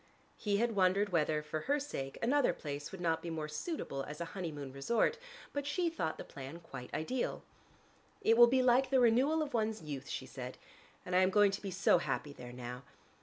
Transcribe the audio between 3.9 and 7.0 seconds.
as a honeymoon resort, but she thought the plan quite